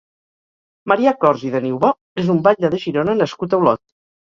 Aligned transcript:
Marià 0.91 1.13
Cors 1.25 1.43
i 1.51 1.51
de 1.57 1.61
Niubò 1.67 1.93
és 2.23 2.33
un 2.37 2.41
batlle 2.49 2.73
de 2.77 2.83
Girona 2.87 3.19
nascut 3.23 3.57
a 3.59 3.63
Olot. 3.63 3.87